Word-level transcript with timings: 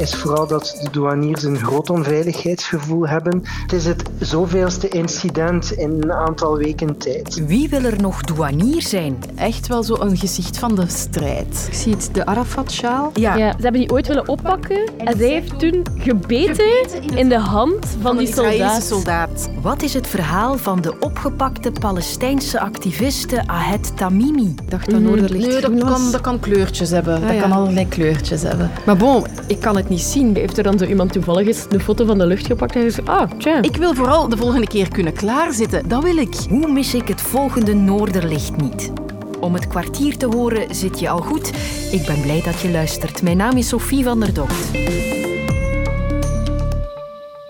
is 0.00 0.14
vooral 0.14 0.46
dat 0.46 0.78
de 0.82 0.90
douaniers 0.90 1.42
een 1.42 1.58
groot 1.58 1.90
onveiligheidsgevoel 1.90 3.08
hebben. 3.08 3.42
Het 3.62 3.72
is 3.72 3.84
het 3.86 4.02
zoveelste 4.18 4.88
incident 4.88 5.72
in 5.72 5.90
een 6.00 6.12
aantal 6.12 6.56
weken 6.56 6.96
tijd. 6.98 7.46
Wie 7.46 7.68
wil 7.68 7.82
er 7.82 8.00
nog 8.00 8.22
douanier 8.22 8.82
zijn? 8.82 9.18
Echt 9.34 9.66
wel 9.66 9.82
zo 9.82 9.96
een 10.00 10.16
gezicht 10.16 10.58
van 10.58 10.74
de 10.74 10.84
strijd. 10.86 11.66
Ik 11.68 11.74
zie 11.74 11.92
het, 11.92 12.08
de 12.12 12.26
Arafat-sjaal. 12.26 13.10
Ja. 13.14 13.36
Ja, 13.36 13.50
ze 13.56 13.62
hebben 13.62 13.80
die 13.80 13.90
ooit 13.92 14.06
willen 14.06 14.28
oppakken 14.28 14.88
en 14.98 15.18
zij 15.18 15.28
heeft 15.28 15.58
toen 15.58 15.86
gebeten 15.98 17.16
in 17.16 17.28
de 17.28 17.38
hand 17.38 17.86
van 18.02 18.16
die 18.16 18.32
soldaat. 18.32 18.82
soldaat. 18.82 19.50
Wat 19.62 19.82
is 19.82 19.94
het 19.94 20.06
verhaal 20.06 20.56
van 20.56 20.80
de 20.80 20.98
opgepakte 21.00 21.72
Palestijnse 21.80 22.60
activiste 22.60 23.42
Ahed 23.46 23.96
Tamimi? 23.96 24.54
Ik 24.62 24.70
dacht 24.70 24.90
dat 24.90 25.00
Noorderlicht 25.00 25.46
Nee, 25.46 25.60
dat 25.60 25.90
kan, 25.90 26.10
dat 26.10 26.20
kan 26.20 26.40
kleurtjes 26.40 26.90
hebben. 26.90 27.20
dat 27.20 27.34
ja. 27.34 27.40
kan 27.40 27.52
allerlei 27.52 27.88
kleurtjes 27.88 28.42
hebben. 28.42 28.70
Maar 28.86 28.96
bon, 28.96 29.24
ik 29.46 29.60
kan 29.60 29.76
het 29.76 29.88
niet 29.90 30.00
zien. 30.00 30.36
Heeft 30.36 30.56
er 30.56 30.62
dan 30.62 30.78
zo 30.78 30.84
iemand 30.84 31.12
toevallig 31.12 31.46
eens 31.46 31.66
een 31.68 31.80
foto 31.80 32.04
van 32.04 32.18
de 32.18 32.26
lucht 32.26 32.46
gepakt 32.46 32.76
en 32.76 32.82
gezegd, 32.82 33.08
ah, 33.08 33.30
tja. 33.38 33.62
Ik 33.62 33.76
wil 33.76 33.94
vooral 33.94 34.28
de 34.28 34.36
volgende 34.36 34.66
keer 34.66 34.88
kunnen 34.88 35.12
klaarzitten. 35.12 35.88
Dat 35.88 36.02
wil 36.02 36.16
ik. 36.16 36.34
Hoe 36.48 36.72
mis 36.72 36.94
ik 36.94 37.08
het 37.08 37.20
volgende 37.20 37.74
Noorderlicht 37.74 38.56
niet? 38.56 38.92
Om 39.40 39.54
het 39.54 39.66
kwartier 39.66 40.16
te 40.16 40.26
horen 40.26 40.74
zit 40.74 41.00
je 41.00 41.08
al 41.08 41.20
goed. 41.20 41.48
Ik 41.92 42.06
ben 42.06 42.20
blij 42.20 42.42
dat 42.42 42.60
je 42.60 42.70
luistert. 42.70 43.22
Mijn 43.22 43.36
naam 43.36 43.56
is 43.56 43.68
Sophie 43.68 44.04
van 44.04 44.20
der 44.20 44.34
Dokt. 44.34 44.68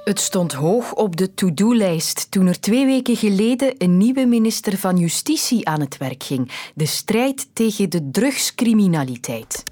Het 0.04 0.20
stond 0.20 0.52
hoog 0.52 0.94
op 0.94 1.16
de 1.16 1.34
to-do-lijst 1.34 2.30
toen 2.30 2.46
er 2.46 2.60
twee 2.60 2.86
weken 2.86 3.16
geleden 3.16 3.74
een 3.78 3.96
nieuwe 3.96 4.26
minister 4.26 4.78
van 4.78 4.96
Justitie 4.96 5.68
aan 5.68 5.80
het 5.80 5.96
werk 5.96 6.22
ging. 6.22 6.50
De 6.74 6.86
strijd 6.86 7.46
tegen 7.52 7.90
de 7.90 8.10
drugscriminaliteit. 8.10 9.64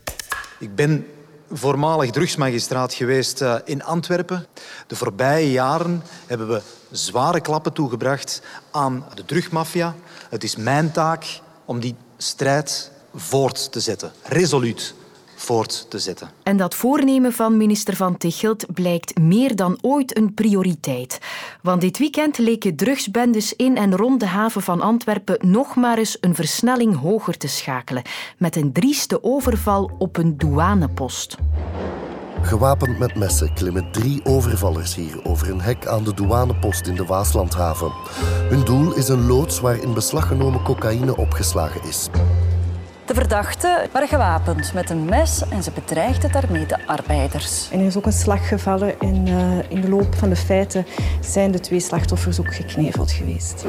Ik 0.58 0.74
ben 0.74 1.06
voormalig 1.50 2.10
drugsmagistraat 2.10 2.94
geweest 2.94 3.40
eh, 3.40 3.54
in 3.64 3.84
Antwerpen. 3.84 4.46
De 4.86 4.96
voorbije 4.96 5.50
jaren 5.50 6.02
hebben 6.26 6.48
we 6.48 6.62
zware 6.90 7.40
klappen 7.40 7.72
toegebracht 7.72 8.42
aan 8.70 9.04
de 9.14 9.24
drugmafia. 9.24 9.94
Het 10.28 10.44
is 10.44 10.56
mijn 10.56 10.92
taak 10.92 11.40
om 11.64 11.80
die 11.80 11.94
strijd 12.16 12.90
voort 13.14 13.72
te 13.72 13.80
zetten, 13.80 14.12
resoluut 14.22 14.94
voort 15.38 15.86
te 15.90 15.98
zetten. 15.98 16.30
En 16.42 16.56
dat 16.56 16.74
voornemen 16.74 17.32
van 17.32 17.56
minister 17.56 17.96
Van 17.96 18.16
Tichelt 18.16 18.74
blijkt 18.74 19.18
meer 19.18 19.56
dan 19.56 19.78
ooit 19.80 20.16
een 20.16 20.34
prioriteit. 20.34 21.18
Want 21.62 21.80
dit 21.80 21.98
weekend 21.98 22.38
leken 22.38 22.76
drugsbendes 22.76 23.56
in 23.56 23.76
en 23.76 23.96
rond 23.96 24.20
de 24.20 24.26
haven 24.26 24.62
van 24.62 24.80
Antwerpen 24.80 25.50
nog 25.50 25.76
maar 25.76 25.98
eens 25.98 26.16
een 26.20 26.34
versnelling 26.34 26.96
hoger 27.00 27.36
te 27.36 27.48
schakelen. 27.48 28.02
Met 28.38 28.56
een 28.56 28.72
drieste 28.72 29.22
overval 29.22 29.90
op 29.98 30.16
een 30.16 30.38
douanepost. 30.38 31.36
Gewapend 32.42 32.98
met 32.98 33.14
messen 33.14 33.54
klimmen 33.54 33.92
drie 33.92 34.24
overvallers 34.24 34.94
hier 34.94 35.24
over 35.24 35.50
een 35.50 35.60
hek 35.60 35.86
aan 35.86 36.04
de 36.04 36.14
douanepost 36.14 36.86
in 36.86 36.94
de 36.94 37.04
Waaslandhaven. 37.04 37.92
Hun 38.48 38.64
doel 38.64 38.94
is 38.94 39.08
een 39.08 39.26
loods 39.26 39.60
waar 39.60 39.82
in 39.82 39.94
beslag 39.94 40.28
genomen 40.28 40.62
cocaïne 40.62 41.16
opgeslagen 41.16 41.82
is. 41.82 42.08
De 43.08 43.14
verdachten 43.14 43.88
waren 43.92 44.08
gewapend 44.08 44.72
met 44.74 44.90
een 44.90 45.04
mes 45.04 45.42
en 45.48 45.62
ze 45.62 45.70
bedreigden 45.70 46.32
daarmee 46.32 46.66
de 46.66 46.86
arbeiders. 46.86 47.68
En 47.70 47.80
er 47.80 47.86
is 47.86 47.96
ook 47.96 48.06
een 48.06 48.12
slag 48.12 48.48
gevallen 48.48 49.00
en 49.00 49.26
eh, 49.26 49.70
in 49.70 49.80
de 49.80 49.88
loop 49.88 50.14
van 50.14 50.28
de 50.28 50.36
feiten 50.36 50.86
zijn 51.20 51.50
de 51.50 51.60
twee 51.60 51.80
slachtoffers 51.80 52.40
ook 52.40 52.54
gekneveld 52.54 53.10
geweest. 53.10 53.64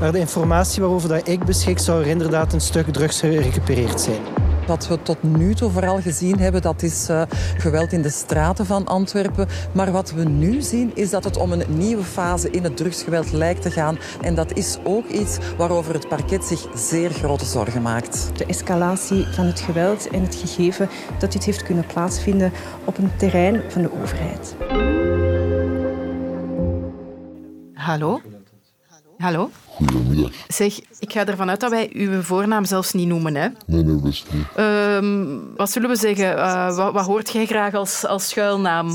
Maar 0.00 0.12
de 0.12 0.18
informatie 0.18 0.80
waarover 0.80 1.08
dat 1.08 1.28
ik 1.28 1.44
beschik 1.44 1.78
zou 1.78 2.02
er 2.02 2.08
inderdaad 2.08 2.52
een 2.52 2.60
stuk 2.60 2.92
drugs 2.92 3.20
gerecupereerd 3.20 4.00
zijn. 4.00 4.20
Wat 4.66 4.88
we 4.88 5.02
tot 5.02 5.22
nu 5.22 5.54
toe 5.54 5.70
vooral 5.70 6.00
gezien 6.00 6.38
hebben, 6.38 6.62
dat 6.62 6.82
is 6.82 7.08
eh, 7.08 7.22
geweld 7.56 7.92
in 7.92 8.02
de 8.02 8.10
straten 8.10 8.66
van 8.66 8.86
Antwerpen. 8.86 9.48
Maar 9.72 9.92
wat 9.92 10.12
we 10.12 10.24
nu 10.24 10.60
zien, 10.60 10.90
is 10.94 11.10
dat 11.10 11.24
het 11.24 11.36
om 11.36 11.52
een 11.52 11.64
nieuwe 11.68 12.02
fase 12.02 12.50
in 12.50 12.64
het 12.64 12.76
drugsgeweld 12.76 13.32
lijkt 13.32 13.62
te 13.62 13.70
gaan. 13.70 13.98
En 14.20 14.34
dat 14.34 14.52
is 14.56 14.78
ook 14.84 15.06
iets 15.06 15.38
waarover 15.56 15.94
het 15.94 16.08
parket 16.08 16.44
zich 16.44 16.66
zeer 16.74 17.10
grote 17.10 17.44
zorgen 17.44 17.82
maakt. 17.82 18.30
De 18.36 18.46
escalatie 18.46 19.26
van 19.26 19.44
het 19.44 19.60
geweld 19.60 20.08
en 20.08 20.22
het 20.22 20.34
gegeven 20.34 20.88
dat 21.18 21.32
dit 21.32 21.44
heeft 21.44 21.62
kunnen 21.62 21.86
plaatsvinden 21.86 22.52
op 22.84 22.98
een 22.98 23.16
terrein 23.16 23.62
van 23.68 23.82
de 23.82 23.92
overheid. 23.92 24.56
Hallo? 27.74 28.20
Hallo? 29.18 29.50
Goedemiddag. 29.86 30.30
Zeg, 30.48 30.80
ik 30.98 31.12
ga 31.12 31.26
ervan 31.26 31.50
uit 31.50 31.60
dat 31.60 31.70
wij 31.70 31.90
uw 31.92 32.22
voornaam 32.22 32.64
zelfs 32.64 32.92
niet 32.92 33.08
noemen. 33.08 33.34
Hè? 33.34 33.48
Nee, 33.66 33.82
nee, 33.82 33.96
best 33.96 34.26
niet. 34.32 34.44
Ehm, 34.56 35.36
wat 35.56 35.70
zullen 35.70 35.88
we 35.88 35.96
zeggen? 35.96 36.36
Eh, 36.36 36.76
wat, 36.76 36.92
wat 36.92 37.04
hoort 37.06 37.30
jij 37.32 37.46
graag 37.46 37.74
als, 37.74 38.06
als 38.06 38.28
schuilnaam? 38.28 38.90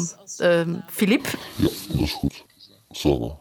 Filip? 0.90 1.25
Ja, 1.56 1.63
dat 1.63 2.00
is 2.00 2.12
goed. 2.12 2.44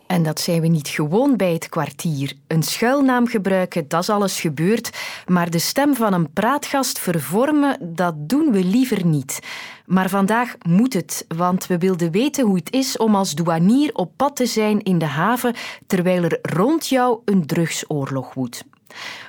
En 0.06 0.22
dat 0.22 0.40
zijn 0.40 0.60
we 0.60 0.66
niet 0.66 0.88
gewoon 0.88 1.36
bij 1.36 1.52
het 1.52 1.68
kwartier. 1.68 2.32
Een 2.46 2.62
schuilnaam 2.62 3.26
gebruiken, 3.26 3.88
dat 3.88 4.02
is 4.02 4.10
alles 4.10 4.40
gebeurd. 4.40 4.90
Maar 5.26 5.50
de 5.50 5.58
stem 5.58 5.94
van 5.94 6.12
een 6.12 6.32
praatgast 6.32 6.98
vervormen, 6.98 7.94
dat 7.94 8.14
doen 8.16 8.52
we 8.52 8.64
liever 8.64 9.06
niet. 9.06 9.38
Maar 9.86 10.08
vandaag 10.08 10.54
moet 10.66 10.92
het, 10.92 11.24
want 11.36 11.66
we 11.66 11.78
wilden 11.78 12.10
weten 12.10 12.44
hoe 12.44 12.56
het 12.56 12.72
is 12.72 12.96
om 12.96 13.14
als 13.14 13.34
douanier 13.34 13.94
op 13.94 14.12
pad 14.16 14.36
te 14.36 14.46
zijn 14.46 14.82
in 14.82 14.98
de 14.98 15.04
haven 15.04 15.54
terwijl 15.86 16.22
er 16.22 16.38
rond 16.42 16.86
jou 16.86 17.20
een 17.24 17.46
drugsoorlog 17.46 18.34
woedt. 18.34 18.64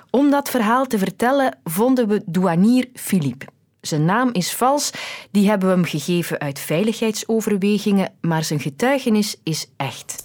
Om 0.10 0.30
dat 0.30 0.50
verhaal 0.50 0.86
te 0.86 0.98
vertellen 0.98 1.58
vonden 1.64 2.08
we 2.08 2.22
douanier 2.26 2.88
Philippe. 2.94 3.55
Zijn 3.86 4.06
naam 4.06 4.30
is 4.32 4.54
vals, 4.54 4.92
die 5.32 5.48
hebben 5.50 5.70
we 5.70 5.76
hem 5.76 5.86
gegeven 5.86 6.40
uit 6.40 6.60
veiligheidsoverwegingen, 6.60 8.14
maar 8.22 8.44
zijn 8.44 8.60
getuigenis 8.60 9.36
is 9.44 9.68
echt. 9.78 10.24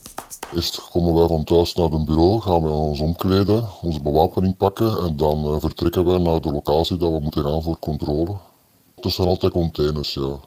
Eerst 0.54 0.88
komen 0.91 1.15
wij 1.15 1.26
van 1.26 1.44
thuis 1.44 1.75
naar 1.75 1.93
een 1.93 2.04
bureau, 2.04 2.41
gaan 2.41 2.62
we 2.62 2.69
ons 2.69 3.00
omkleden, 3.00 3.69
onze 3.82 4.00
bewapening 4.00 4.56
pakken 4.56 4.98
en 4.98 5.16
dan 5.16 5.44
uh, 5.44 5.60
vertrekken 5.60 6.04
wij 6.04 6.19
naar 6.19 6.41
de 6.41 6.53
locatie 6.53 6.97
dat 6.97 7.12
we 7.12 7.21
moeten 7.21 7.44
gaan 7.44 7.62
voor 7.62 7.78
controle. 7.78 8.37
Het 9.00 9.12
zijn 9.12 9.28
altijd 9.28 9.53
containers, 9.53 10.15
ja. 10.15 10.41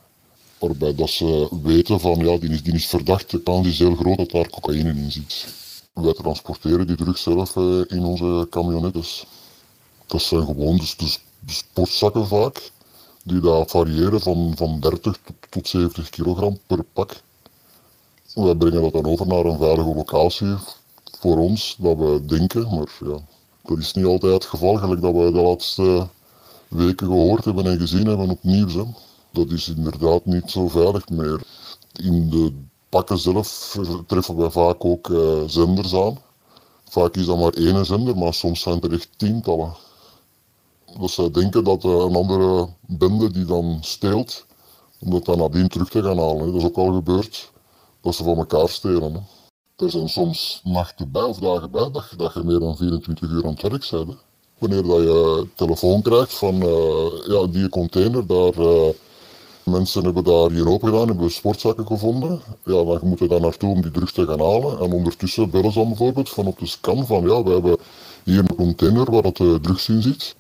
Waarbij 0.60 0.96
dat 0.96 1.10
ze 1.10 1.48
weten 1.64 2.00
van, 2.00 2.20
ja, 2.20 2.38
die 2.38 2.50
is, 2.50 2.64
die 2.64 2.74
is 2.74 2.88
verdacht, 2.88 3.32
de 3.32 3.44
kans 3.44 3.68
is 3.68 3.80
heel 3.80 3.96
groot 3.96 4.18
dat 4.18 4.32
daar 4.32 4.50
cocaïne 4.50 4.90
in 4.90 5.12
zit. 5.12 5.54
Wij 5.94 6.14
transporteren 6.14 6.88
die 6.88 6.96
drugs 6.96 7.24
zelf 7.24 7.56
uh, 7.56 7.82
in 7.88 8.04
onze 8.04 8.48
camionettes. 8.50 9.26
Dat 10.06 10.22
zijn 10.22 10.46
gewoon 10.46 10.78
dus, 10.78 10.98
dus, 10.98 11.20
dus 11.40 11.58
sportzakken 11.58 12.28
vaak 12.28 12.72
die 13.24 13.40
daar 13.40 13.68
variëren 13.68 14.20
van, 14.20 14.52
van 14.56 14.80
30 14.80 15.20
tot 15.50 15.68
70 15.68 16.10
kilogram 16.10 16.58
per 16.68 16.84
pak. 16.84 17.22
Wij 18.34 18.56
brengen 18.56 18.82
dat 18.82 18.94
dan 18.94 19.06
over 19.06 19.28
naar 19.28 19.46
een 19.46 19.58
veilige 19.58 19.94
locatie 19.96 20.56
voor 21.20 21.38
ons, 21.38 21.76
dat 21.80 21.98
we 21.98 22.26
denken, 22.26 22.76
maar 22.76 22.92
ja, 23.00 23.20
dat 23.62 23.78
is 23.78 23.94
niet 23.94 24.06
altijd 24.06 24.34
het 24.34 24.46
geval, 24.46 24.76
gelijk 24.76 25.02
dat 25.02 25.14
we 25.14 25.32
de 25.32 25.42
laatste 25.42 26.08
weken 26.68 27.08
gehoord 27.08 27.46
hebben 27.46 27.66
en 27.66 27.80
gezien 27.80 28.08
hebben 28.08 28.30
op 28.30 28.44
nieuws. 28.44 28.74
Dat 29.32 29.52
is 29.52 29.68
inderdaad 29.68 30.26
niet 30.26 30.52
zo 30.52 30.68
veilig 30.68 31.10
meer. 31.10 31.42
In 31.94 32.30
de 32.30 32.54
pakken 32.90 33.18
zelf 33.18 33.78
treffen 34.08 34.38
wij 34.38 34.50
vaak 34.50 34.86
ook 34.86 35.08
uh, 35.08 35.42
zenders 35.48 35.96
aan. 35.96 36.18
Vaak 36.90 37.16
is 37.16 37.26
dat 37.26 37.40
maar 37.40 37.54
één 37.54 37.86
zender, 37.86 38.18
maar 38.18 38.34
soms 38.34 38.62
zijn 38.62 38.82
er 38.82 38.94
echt 38.94 39.10
tientallen 39.16 39.74
dat 41.00 41.10
zij 41.10 41.32
denken 41.32 41.64
dat 41.64 41.84
een 41.84 42.16
andere 42.16 42.68
bende 42.82 43.32
die 43.32 43.46
dan 43.46 43.78
steelt, 43.82 44.46
om 45.00 45.12
dat 45.12 45.26
dan 45.26 45.38
nadien 45.38 45.68
terug 45.68 45.90
te 45.90 46.04
gaan 46.04 46.18
halen. 46.18 46.46
Dat 46.46 46.56
is 46.56 46.64
ook 46.64 46.78
al 46.78 46.94
gebeurd, 46.94 47.52
dat 48.02 48.16
ze 48.16 48.24
van 48.24 48.38
elkaar 48.38 48.70
stelen. 48.70 49.14
Hè. 49.14 49.20
Er 49.86 49.92
zijn 49.92 50.10
soms 50.10 50.62
nachten 50.64 51.12
bij 51.12 51.22
of 51.24 51.38
dagen 51.38 51.72
bij 51.72 51.92
dat 51.92 52.08
je, 52.10 52.16
dat 52.16 52.34
je 52.34 52.44
meer 52.44 52.60
dan 52.60 52.78
24 52.78 53.30
uur 53.30 53.46
aan 53.46 53.52
het 53.52 53.62
werk 53.62 53.90
bent. 53.92 54.18
Wanneer 54.58 54.84
dat 54.84 54.98
je 54.98 55.48
telefoon 55.56 56.02
krijgt 56.02 56.34
van 56.34 56.56
uh, 56.56 57.28
ja, 57.28 57.48
die 57.48 57.70
container, 57.70 58.28
daar, 58.28 58.54
mensen 59.64 60.04
hebben 60.04 60.24
daar 60.24 60.52
hier 60.52 60.70
open 60.70 60.90
gedaan, 60.90 61.08
hebben 61.08 61.32
sportzakken 61.32 61.88
gevonden. 61.88 62.42
Ja, 62.66 62.84
dan 62.84 63.00
moet 63.04 63.20
je 63.20 63.28
daar 63.28 63.42
naartoe 63.42 63.70
om 63.70 63.82
die 63.82 63.92
drugs 63.92 64.12
te 64.12 64.26
gaan 64.26 64.40
halen. 64.40 64.80
En 64.80 64.92
ondertussen 64.92 65.50
bellen 65.50 65.72
ze 65.72 65.80
dan 65.80 65.88
bijvoorbeeld 65.88 66.30
van 66.30 66.48
op 66.48 66.60
de 66.60 66.66
scan 66.66 67.06
van 67.06 67.24
ja, 67.24 67.44
we 67.44 67.52
hebben 67.52 67.78
hier 68.24 68.40
een 68.40 68.56
container 68.56 69.12
waar 69.12 69.22
dat 69.22 69.38
de 69.38 69.60
drugs 69.62 69.90
in 69.90 70.02
zit. 70.02 70.36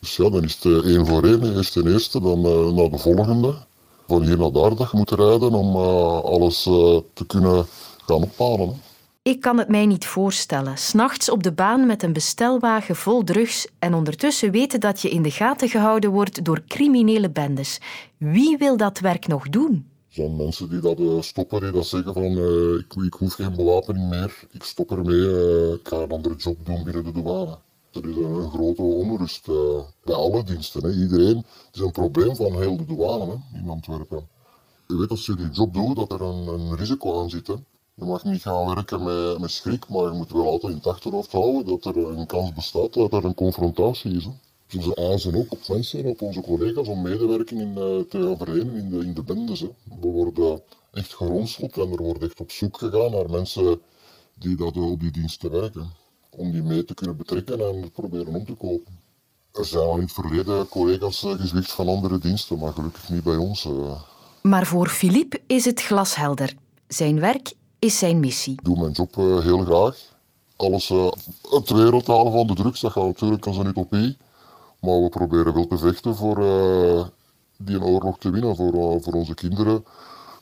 Dus 0.00 0.16
ja, 0.16 0.30
dan 0.30 0.44
is 0.44 0.58
het 0.62 0.84
één 0.84 1.06
voor 1.06 1.24
één, 1.24 1.56
eerst 1.56 1.76
en 1.76 1.86
eerste, 1.86 2.20
dan 2.20 2.38
uh, 2.38 2.72
naar 2.72 2.90
de 2.90 2.98
volgende. 2.98 3.54
Van 4.06 4.22
hier 4.22 4.38
naar 4.38 4.52
daar 4.52 4.74
dat 4.76 4.90
je 4.90 4.96
moet 4.96 5.10
rijden 5.10 5.52
om 5.52 5.76
uh, 5.76 6.20
alles 6.20 6.62
te 7.12 7.26
kunnen 7.26 7.66
gaan 8.06 8.22
ophalen. 8.22 8.68
Hè. 8.68 8.74
Ik 9.22 9.40
kan 9.40 9.58
het 9.58 9.68
mij 9.68 9.86
niet 9.86 10.06
voorstellen. 10.06 10.78
S'nachts 10.78 11.30
op 11.30 11.42
de 11.42 11.52
baan 11.52 11.86
met 11.86 12.02
een 12.02 12.12
bestelwagen 12.12 12.96
vol 12.96 13.24
drugs 13.24 13.66
en 13.78 13.94
ondertussen 13.94 14.50
weten 14.50 14.80
dat 14.80 15.00
je 15.00 15.10
in 15.10 15.22
de 15.22 15.30
gaten 15.30 15.68
gehouden 15.68 16.10
wordt 16.10 16.44
door 16.44 16.62
criminele 16.66 17.30
bendes. 17.30 17.80
Wie 18.16 18.56
wil 18.58 18.76
dat 18.76 18.98
werk 18.98 19.26
nog 19.26 19.48
doen? 19.48 19.86
Zijn 20.08 20.36
mensen 20.36 20.70
die 20.70 20.80
dat 20.80 21.24
stoppen, 21.24 21.60
die 21.60 21.70
dat 21.70 21.86
zeggen 21.86 22.12
van 22.12 22.24
ik, 22.78 23.04
ik, 23.04 23.12
hoef 23.12 23.34
geen 23.34 23.56
bewapening 23.56 24.08
meer, 24.08 24.44
ik 24.50 24.62
stop 24.62 24.90
ermee, 24.90 25.72
ik 25.74 25.88
ga 25.88 25.96
een 25.96 26.10
andere 26.10 26.34
job 26.36 26.66
doen 26.66 26.84
binnen 26.84 27.04
de 27.04 27.12
douane. 27.12 27.58
Er 27.92 28.08
is 28.08 28.16
een 28.16 28.50
grote 28.50 28.82
onrust 28.82 29.48
uh, 29.48 29.80
bij 30.04 30.14
alle 30.14 30.44
diensten. 30.44 30.82
Hè. 30.82 30.92
Iedereen, 30.92 31.36
het 31.36 31.74
is 31.74 31.80
een 31.80 31.90
probleem 31.90 32.36
van 32.36 32.52
heel 32.52 32.76
de 32.76 32.84
douane 32.84 33.24
hè, 33.24 33.58
in 33.58 33.68
Antwerpen. 33.68 34.28
Je 34.86 34.96
weet 34.96 35.10
als 35.10 35.26
je 35.26 35.34
die 35.34 35.50
job 35.50 35.74
doet 35.74 35.96
dat 35.96 36.12
er 36.12 36.22
een, 36.22 36.46
een 36.46 36.76
risico 36.76 37.20
aan 37.20 37.30
zit. 37.30 37.46
Je 37.94 38.04
mag 38.04 38.24
niet 38.24 38.42
gaan 38.42 38.74
werken 38.74 39.02
met, 39.40 39.50
schrik, 39.50 39.88
maar 39.88 40.04
je 40.04 40.10
moet 40.10 40.32
wel 40.32 40.46
altijd 40.46 40.72
in 40.72 40.78
het 40.78 40.86
achterhoofd 40.86 41.32
houden 41.32 41.66
dat 41.66 41.84
er 41.84 41.96
een 41.96 42.26
kans 42.26 42.52
bestaat 42.52 42.92
dat 42.92 43.12
er 43.12 43.24
een 43.24 43.34
confrontatie 43.34 44.16
is. 44.16 44.28
Dus 44.66 44.84
ze 44.84 44.94
eisen 44.94 45.34
ook 45.34 45.52
op 45.52 45.68
mensen, 45.68 46.04
op 46.04 46.22
onze 46.22 46.40
collega's, 46.40 46.88
om 46.88 47.02
medewerking 47.02 47.60
in, 47.60 47.68
uh, 47.68 48.00
te 48.00 48.36
gaan 48.38 48.56
in 48.56 48.90
de, 48.90 48.98
in. 48.98 49.46
Hè. 49.46 49.68
We 50.00 50.06
worden 50.08 50.62
echt 50.92 51.14
geronseld 51.14 51.76
en 51.76 51.90
er 51.90 52.02
wordt 52.02 52.22
echt 52.22 52.40
op 52.40 52.50
zoek 52.50 52.78
gegaan 52.78 53.10
naar 53.10 53.30
mensen 53.30 53.80
die 54.34 54.56
dat 54.56 54.76
op 54.76 55.00
die 55.00 55.10
diensten 55.10 55.50
werken. 55.50 55.90
Om 56.38 56.50
die 56.50 56.62
mee 56.62 56.84
te 56.84 56.94
kunnen 56.94 57.16
betrekken 57.16 57.60
en 57.60 57.90
proberen 57.90 58.34
om 58.34 58.44
te 58.44 58.54
kopen. 58.54 58.98
Er 59.52 59.64
zijn 59.64 59.82
al 59.82 59.94
in 59.94 60.02
het 60.02 60.12
verleden 60.12 60.68
collega's 60.68 61.24
uh, 61.24 61.30
gezwicht 61.30 61.72
van 61.72 61.88
andere 61.88 62.18
diensten, 62.18 62.58
maar 62.58 62.72
gelukkig 62.72 63.08
niet 63.08 63.22
bij 63.22 63.36
ons. 63.36 63.64
Uh. 63.64 64.00
Maar 64.42 64.66
voor 64.66 64.88
Philippe 64.88 65.40
is 65.46 65.64
het 65.64 65.82
glashelder. 65.82 66.54
Zijn 66.88 67.20
werk 67.20 67.52
is 67.78 67.98
zijn 67.98 68.20
missie. 68.20 68.52
Ik 68.52 68.64
doe 68.64 68.78
mijn 68.78 68.92
job 68.92 69.16
uh, 69.16 69.40
heel 69.40 69.58
graag. 69.58 69.96
Alles 70.56 70.88
het 71.50 71.70
wereld 71.70 72.06
halen 72.06 72.32
van 72.32 72.46
de 72.46 72.54
drugs, 72.54 72.80
dat 72.80 72.92
gaat 72.92 73.04
natuurlijk 73.04 73.46
als 73.46 73.56
een 73.56 73.66
utopie. 73.66 74.16
Maar 74.80 75.02
we 75.02 75.08
proberen 75.08 75.54
wel 75.54 75.66
te 75.66 75.78
vechten 75.78 76.16
voor 76.16 76.38
uh, 76.38 77.04
die 77.56 77.82
oorlog 77.82 78.18
te 78.18 78.30
winnen, 78.30 78.56
voor, 78.56 79.02
voor 79.02 79.12
onze 79.12 79.34
kinderen, 79.34 79.84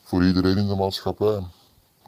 voor 0.03 0.25
iedereen 0.25 0.57
in 0.57 0.67
de 0.67 0.75
maatschappij. 0.75 1.39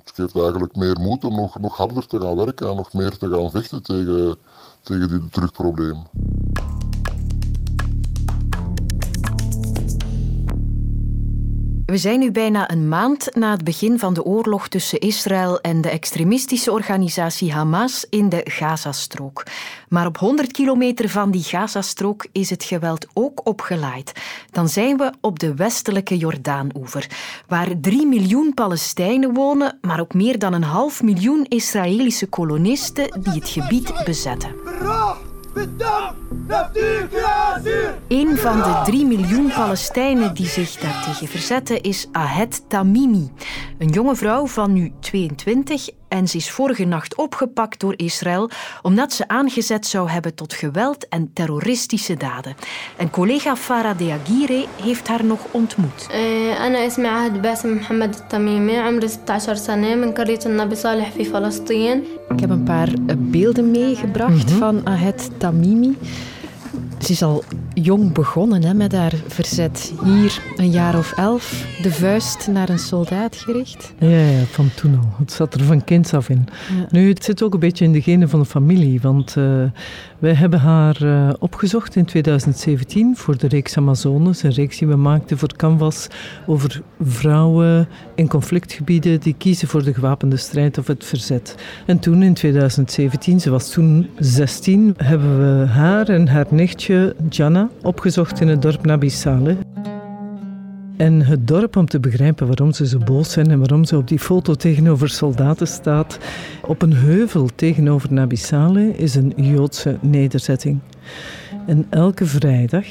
Het 0.09 0.17
geeft 0.17 0.43
eigenlijk 0.43 0.75
meer 0.75 0.99
moed 0.99 1.23
om 1.23 1.35
nog, 1.35 1.59
nog 1.59 1.77
harder 1.77 2.07
te 2.07 2.19
gaan 2.19 2.35
werken 2.35 2.69
en 2.69 2.75
nog 2.75 2.93
meer 2.93 3.17
te 3.17 3.29
gaan 3.29 3.51
vechten 3.51 3.83
tegen, 3.83 4.37
tegen 4.81 5.09
dit 5.09 5.33
drugprobleem. 5.33 6.03
We 11.89 11.97
zijn 11.97 12.19
nu 12.19 12.31
bijna 12.31 12.71
een 12.71 12.87
maand 12.87 13.35
na 13.35 13.51
het 13.51 13.63
begin 13.63 13.99
van 13.99 14.13
de 14.13 14.23
oorlog 14.23 14.67
tussen 14.67 14.99
Israël 14.99 15.61
en 15.61 15.81
de 15.81 15.89
extremistische 15.89 16.71
organisatie 16.71 17.51
Hamas 17.51 18.05
in 18.09 18.29
de 18.29 18.41
Gazastrook. 18.43 19.43
Maar 19.87 20.05
op 20.05 20.17
100 20.17 20.51
kilometer 20.51 21.09
van 21.09 21.31
die 21.31 21.43
Gazastrook 21.43 22.27
is 22.31 22.49
het 22.49 22.63
geweld 22.63 23.07
ook 23.13 23.47
opgeleid. 23.47 24.11
Dan 24.51 24.69
zijn 24.69 24.97
we 24.97 25.11
op 25.21 25.39
de 25.39 25.55
westelijke 25.55 26.17
Jordaanoever, 26.17 27.07
waar 27.47 27.79
3 27.81 28.07
miljoen 28.07 28.53
Palestijnen 28.53 29.33
wonen, 29.33 29.77
maar 29.81 29.99
ook 29.99 30.13
meer 30.13 30.39
dan 30.39 30.53
een 30.53 30.63
half 30.63 31.03
miljoen 31.03 31.45
Israëlische 31.47 32.27
kolonisten 32.27 33.21
die 33.21 33.33
het 33.33 33.49
gebied 33.49 33.93
bezetten. 34.05 34.55
Een 38.07 38.37
van 38.37 38.57
de 38.57 38.81
drie 38.83 39.05
miljoen 39.05 39.51
Palestijnen 39.55 40.33
die 40.33 40.45
zich 40.45 40.71
daartegen 40.71 41.27
verzetten 41.27 41.81
is 41.81 42.07
Ahed 42.11 42.63
Tamimi. 42.67 43.31
Een 43.77 43.89
jonge 43.89 44.15
vrouw 44.15 44.47
van 44.47 44.73
nu 44.73 44.91
22 44.99 45.89
en 46.08 46.28
ze 46.28 46.36
is 46.36 46.50
vorige 46.50 46.84
nacht 46.84 47.16
opgepakt 47.16 47.80
door 47.80 47.94
Israël 47.96 48.50
omdat 48.82 49.12
ze 49.12 49.28
aangezet 49.28 49.86
zou 49.86 50.10
hebben 50.10 50.34
tot 50.34 50.52
geweld 50.52 51.08
en 51.08 51.30
terroristische 51.34 52.16
daden. 52.16 52.54
En 52.96 53.10
collega 53.10 53.56
Farah 53.56 53.98
Deagire 53.98 54.66
heeft 54.82 55.08
haar 55.08 55.24
nog 55.24 55.40
ontmoet. 55.50 56.08
أنا 56.66 56.86
اسمي 56.86 57.08
عهد 57.08 57.42
باسم 57.42 57.74
محمد 57.74 58.14
التميمي 58.14 58.76
عمري 58.76 59.08
16 59.08 59.54
سنة 59.54 59.94
من 59.94 60.12
قرية 60.12 60.38
النبي 60.46 60.74
صالح 60.74 61.10
في 61.10 61.24
فلسطين. 61.24 62.02
Ik 62.28 62.40
heb 62.40 62.50
een 62.50 62.62
paar 62.62 62.88
beelden 63.18 63.70
meegebracht 63.70 64.50
van 64.50 64.86
Ahed 64.86 65.30
Tamimi. 65.38 65.96
Ze 66.98 67.12
is 67.12 67.22
al 67.22 67.44
jong 67.81 68.13
begonnen 68.13 68.63
hè, 68.63 68.73
met 68.73 68.91
haar 68.91 69.13
verzet. 69.27 69.93
Hier 70.03 70.41
een 70.55 70.71
jaar 70.71 70.97
of 70.97 71.11
elf, 71.11 71.65
de 71.81 71.91
vuist 71.91 72.47
naar 72.47 72.69
een 72.69 72.79
soldaat 72.79 73.35
gericht. 73.35 73.93
Ja, 73.99 74.07
ja 74.07 74.43
van 74.43 74.69
toen 74.75 74.97
al. 74.97 75.13
Het 75.17 75.31
zat 75.31 75.53
er 75.53 75.63
van 75.63 75.83
kind 75.83 76.13
af 76.13 76.29
in. 76.29 76.47
Ja. 76.77 76.87
Nu, 76.89 77.09
het 77.09 77.23
zit 77.23 77.43
ook 77.43 77.53
een 77.53 77.59
beetje 77.59 77.85
in 77.85 77.91
de 77.91 78.01
genen 78.01 78.29
van 78.29 78.39
de 78.39 78.45
familie. 78.45 79.01
Want 79.01 79.35
uh, 79.35 79.63
wij 80.19 80.33
hebben 80.33 80.59
haar 80.59 81.03
uh, 81.03 81.29
opgezocht 81.39 81.95
in 81.95 82.05
2017 82.05 83.17
voor 83.17 83.37
de 83.37 83.47
reeks 83.47 83.77
Amazones. 83.77 84.43
Een 84.43 84.51
reeks 84.51 84.77
die 84.77 84.87
we 84.87 84.95
maakten 84.95 85.37
voor 85.37 85.55
Canvas 85.55 86.07
over 86.45 86.81
vrouwen 87.01 87.87
in 88.15 88.27
conflictgebieden 88.27 89.19
die 89.19 89.35
kiezen 89.37 89.67
voor 89.67 89.83
de 89.83 89.93
gewapende 89.93 90.37
strijd 90.37 90.77
of 90.77 90.87
het 90.87 91.05
verzet. 91.05 91.55
En 91.85 91.99
toen 91.99 92.23
in 92.23 92.33
2017, 92.33 93.39
ze 93.39 93.49
was 93.49 93.71
toen 93.71 94.09
16, 94.19 94.93
hebben 94.97 95.39
we 95.39 95.65
haar 95.65 96.09
en 96.09 96.27
haar 96.27 96.45
nichtje 96.49 97.15
Jana 97.29 97.68
opgezocht 97.81 98.41
in 98.41 98.47
het 98.47 98.61
dorp 98.61 98.85
Nabi 98.85 99.09
Saleh. 99.09 99.57
En 100.97 101.21
het 101.21 101.47
dorp, 101.47 101.75
om 101.75 101.85
te 101.85 101.99
begrijpen 101.99 102.47
waarom 102.47 102.71
ze 102.71 102.87
zo 102.87 102.97
boos 102.97 103.31
zijn 103.31 103.51
en 103.51 103.59
waarom 103.59 103.85
ze 103.85 103.97
op 103.97 104.07
die 104.07 104.19
foto 104.19 104.53
tegenover 104.53 105.09
soldaten 105.09 105.67
staat, 105.67 106.17
op 106.65 106.81
een 106.81 106.93
heuvel 106.93 107.49
tegenover 107.55 108.13
Nabi 108.13 108.35
Saleh 108.35 108.99
is 108.99 109.15
een 109.15 109.33
Joodse 109.35 109.97
nederzetting. 110.01 110.79
En 111.65 111.85
elke 111.89 112.25
vrijdag 112.25 112.85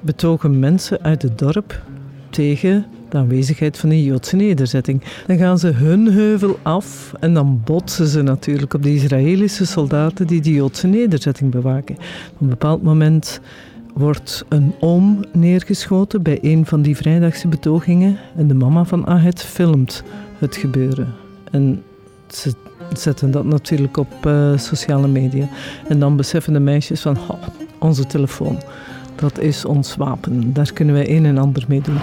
betogen 0.00 0.58
mensen 0.58 1.02
uit 1.02 1.22
het 1.22 1.38
dorp 1.38 1.82
tegen 2.30 2.86
de 3.08 3.16
aanwezigheid 3.16 3.78
van 3.78 3.88
die 3.88 4.04
Joodse 4.04 4.36
nederzetting. 4.36 5.02
Dan 5.26 5.38
gaan 5.38 5.58
ze 5.58 5.68
hun 5.68 6.12
heuvel 6.12 6.58
af 6.62 7.12
en 7.20 7.34
dan 7.34 7.60
botsen 7.64 8.06
ze 8.06 8.22
natuurlijk 8.22 8.74
op 8.74 8.82
de 8.82 8.94
Israëlische 8.94 9.66
soldaten 9.66 10.26
die 10.26 10.40
die 10.40 10.54
Joodse 10.54 10.86
nederzetting 10.86 11.50
bewaken. 11.50 11.96
Op 12.34 12.40
een 12.40 12.48
bepaald 12.48 12.82
moment 12.82 13.40
wordt 13.98 14.44
een 14.48 14.74
oom 14.80 15.24
neergeschoten 15.32 16.22
bij 16.22 16.38
een 16.42 16.66
van 16.66 16.82
die 16.82 16.96
vrijdagse 16.96 17.48
betogingen 17.48 18.18
en 18.36 18.48
de 18.48 18.54
mama 18.54 18.84
van 18.84 19.06
Ahed 19.06 19.42
filmt 19.42 20.02
het 20.38 20.56
gebeuren. 20.56 21.14
En 21.50 21.82
ze 22.28 22.52
zetten 22.92 23.30
dat 23.30 23.44
natuurlijk 23.44 23.96
op 23.96 24.26
uh, 24.26 24.58
sociale 24.58 25.08
media. 25.08 25.48
En 25.88 25.98
dan 25.98 26.16
beseffen 26.16 26.52
de 26.52 26.58
meisjes 26.58 27.00
van, 27.00 27.16
oh, 27.28 27.42
onze 27.78 28.06
telefoon, 28.06 28.62
dat 29.14 29.38
is 29.38 29.64
ons 29.64 29.96
wapen. 29.96 30.52
Daar 30.52 30.72
kunnen 30.72 30.94
wij 30.94 31.16
een 31.16 31.26
en 31.26 31.38
ander 31.38 31.64
mee 31.68 31.80
doen. 31.80 31.98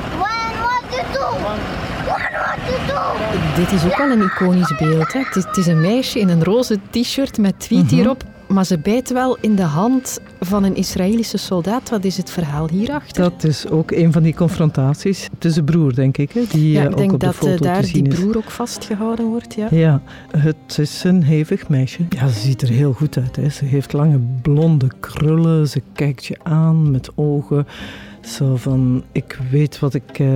Dit 3.55 3.71
is 3.71 3.85
ook 3.85 3.97
wel 3.97 4.11
een 4.11 4.23
iconisch 4.23 4.75
beeld. 4.77 5.13
Hè? 5.13 5.19
Het, 5.19 5.35
is, 5.35 5.43
het 5.45 5.57
is 5.57 5.67
een 5.67 5.81
meisje 5.81 6.19
in 6.19 6.29
een 6.29 6.43
roze 6.43 6.79
t-shirt 6.89 7.37
met 7.37 7.59
tweet 7.59 7.81
mm 7.81 7.87
-hmm. 7.87 7.97
hierop. 7.97 8.23
Maar 8.55 8.65
ze 8.65 8.77
bijt 8.79 9.11
wel 9.11 9.37
in 9.41 9.55
de 9.55 9.63
hand 9.63 10.19
van 10.39 10.63
een 10.63 10.75
Israëlische 10.75 11.37
soldaat. 11.37 11.89
Wat 11.89 12.03
is 12.03 12.17
het 12.17 12.29
verhaal 12.29 12.69
hierachter? 12.69 13.23
Dat 13.23 13.43
is 13.43 13.67
ook 13.69 13.91
een 13.91 14.11
van 14.11 14.23
die 14.23 14.33
confrontaties. 14.33 15.27
Het 15.33 15.45
is 15.45 15.55
een 15.55 15.63
broer, 15.63 15.95
denk 15.95 16.17
ik, 16.17 16.31
hè, 16.31 16.41
die 16.49 16.71
ja, 16.71 16.83
ik 16.83 16.89
ook 16.89 16.97
denk 16.97 17.13
op 17.13 17.19
de 17.19 17.25
dat 17.25 17.35
foto 17.35 17.63
daar 17.63 17.81
te 17.81 17.87
zien 17.87 18.03
die 18.03 18.13
is. 18.13 18.19
broer 18.19 18.37
ook 18.37 18.51
vastgehouden 18.51 19.25
wordt. 19.25 19.53
Ja. 19.53 19.67
Ja, 19.71 20.01
het 20.37 20.77
is 20.77 21.03
een 21.03 21.23
hevig 21.23 21.69
meisje. 21.69 22.01
Ja, 22.09 22.27
ze 22.27 22.39
ziet 22.39 22.61
er 22.61 22.67
heel 22.67 22.93
goed 22.93 23.17
uit. 23.17 23.35
Hè. 23.35 23.49
Ze 23.49 23.65
heeft 23.65 23.93
lange 23.93 24.19
blonde 24.41 24.87
krullen. 24.99 25.67
Ze 25.67 25.81
kijkt 25.93 26.25
je 26.25 26.37
aan 26.43 26.91
met 26.91 27.09
ogen. 27.15 27.67
Zo 28.21 28.55
van, 28.55 29.03
ik 29.11 29.39
weet 29.51 29.79
wat 29.79 29.93
ik 29.93 30.19
uh, 30.19 30.27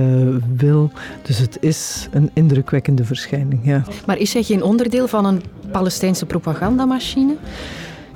wil. 0.56 0.90
Dus 1.22 1.38
het 1.38 1.58
is 1.60 2.08
een 2.10 2.30
indrukwekkende 2.32 3.04
verschijning, 3.04 3.60
ja. 3.64 3.82
Maar 4.06 4.18
is 4.18 4.30
zij 4.30 4.42
geen 4.42 4.62
onderdeel 4.62 5.08
van 5.08 5.24
een 5.24 5.42
Palestijnse 5.70 6.26
propagandamachine? 6.26 7.36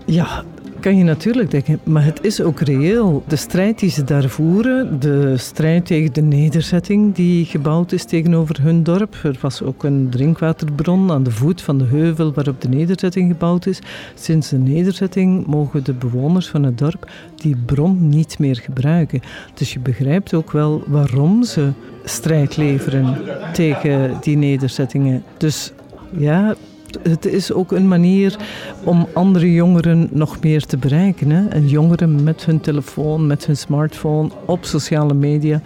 Ja, 0.04 0.44
kan 0.84 0.96
je 0.96 1.04
natuurlijk 1.04 1.50
denken, 1.50 1.80
maar 1.84 2.04
het 2.04 2.24
is 2.24 2.40
ook 2.42 2.60
reëel. 2.60 3.24
De 3.28 3.36
strijd 3.36 3.78
die 3.78 3.90
ze 3.90 4.04
daar 4.04 4.28
voeren, 4.28 5.00
de 5.00 5.36
strijd 5.36 5.86
tegen 5.86 6.12
de 6.12 6.20
nederzetting 6.22 7.14
die 7.14 7.44
gebouwd 7.44 7.92
is 7.92 8.04
tegenover 8.04 8.62
hun 8.62 8.82
dorp. 8.82 9.14
Er 9.22 9.38
was 9.40 9.62
ook 9.62 9.84
een 9.84 10.08
drinkwaterbron 10.10 11.10
aan 11.10 11.22
de 11.22 11.30
voet 11.30 11.62
van 11.62 11.78
de 11.78 11.84
heuvel 11.84 12.32
waarop 12.32 12.60
de 12.60 12.68
nederzetting 12.68 13.30
gebouwd 13.30 13.66
is. 13.66 13.78
Sinds 14.14 14.48
de 14.48 14.58
nederzetting 14.58 15.46
mogen 15.46 15.84
de 15.84 15.92
bewoners 15.94 16.48
van 16.48 16.62
het 16.62 16.78
dorp 16.78 17.10
die 17.36 17.56
bron 17.66 18.08
niet 18.08 18.38
meer 18.38 18.56
gebruiken. 18.56 19.20
Dus 19.54 19.72
je 19.72 19.80
begrijpt 19.80 20.34
ook 20.34 20.52
wel 20.52 20.82
waarom 20.86 21.44
ze 21.44 21.72
strijd 22.04 22.56
leveren 22.56 23.16
tegen 23.52 24.16
die 24.20 24.36
nederzettingen. 24.36 25.22
Dus 25.36 25.72
ja, 26.16 26.54
het 27.02 27.24
is 27.26 27.52
ook 27.52 27.72
een 27.72 27.88
manier 27.88 28.36
om 28.84 29.08
andere 29.12 29.52
jongeren 29.52 30.08
nog 30.12 30.40
meer 30.40 30.66
te 30.66 30.76
bereiken. 30.76 31.30
Hè? 31.30 31.48
En 31.48 31.68
jongeren 31.68 32.22
met 32.22 32.44
hun 32.44 32.60
telefoon, 32.60 33.26
met 33.26 33.46
hun 33.46 33.56
smartphone, 33.56 34.30
op 34.44 34.64
sociale 34.64 35.14
media. 35.14 35.60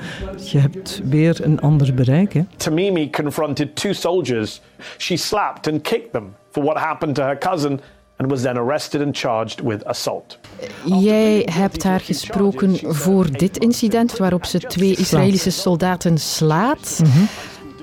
Je 0.50 0.58
hebt 0.58 1.00
weer 1.04 1.44
een 1.44 1.60
ander 1.60 1.94
bereik. 1.94 2.32
Hè? 2.32 2.42
Tamimi 2.56 3.10
confronted 3.10 3.76
two 3.76 3.92
soldiers. 3.92 4.60
She 4.96 5.16
slapped 5.16 5.72
and 5.72 5.82
kicked 5.82 6.12
them 6.12 6.34
for 6.50 6.62
what 6.62 6.76
happened 6.76 7.14
to 7.14 7.22
her 7.22 7.38
cousin 7.38 7.80
and 8.16 8.30
was 8.30 8.42
then 8.42 8.56
arrested 8.56 9.02
and 9.02 9.16
charged 9.16 9.60
with 9.60 9.84
assault. 9.84 10.38
Jij 10.84 11.48
hebt 11.52 11.82
haar 11.82 12.00
gesproken 12.00 12.94
voor 12.94 13.30
dit 13.30 13.56
incident 13.56 14.16
waarop 14.16 14.44
ze 14.44 14.58
twee 14.58 14.96
Israëlische 14.96 15.50
soldaten 15.50 16.18
slaat. 16.18 17.00
Mhm. 17.02 17.24